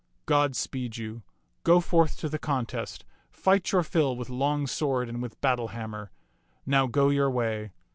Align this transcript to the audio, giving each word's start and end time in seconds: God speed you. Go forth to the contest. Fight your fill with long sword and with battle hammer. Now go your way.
God 0.25 0.55
speed 0.55 0.97
you. 0.97 1.21
Go 1.63 1.79
forth 1.79 2.17
to 2.17 2.27
the 2.27 2.39
contest. 2.39 3.05
Fight 3.29 3.71
your 3.71 3.83
fill 3.83 4.15
with 4.15 4.31
long 4.31 4.65
sword 4.65 5.07
and 5.07 5.21
with 5.21 5.39
battle 5.41 5.67
hammer. 5.67 6.09
Now 6.65 6.87
go 6.87 7.09
your 7.09 7.29
way. 7.29 7.71